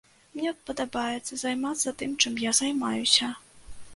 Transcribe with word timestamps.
Мне 0.37 0.53
падабаецца 0.69 1.33
займацца 1.41 1.93
тым, 2.01 2.15
чым 2.25 2.41
я 2.47 2.51
займаюся. 2.63 3.31